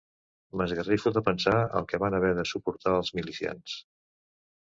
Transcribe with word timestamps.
M'esgarrifo 0.59 1.11
de 1.17 1.21
pensar 1.27 1.53
el 1.81 1.85
que 1.91 1.99
van 2.03 2.17
haver 2.19 2.33
de 2.39 2.45
suportar 2.53 2.93
els 3.01 3.13
milicians 3.19 3.77